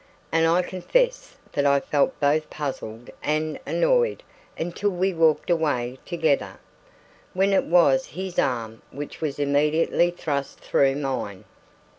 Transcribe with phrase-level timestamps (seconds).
[0.31, 4.23] And I confess that I felt both puzzled and annoyed
[4.57, 6.57] until we walked away together,
[7.35, 11.43] when it was his arm which was immediately thrust through mine.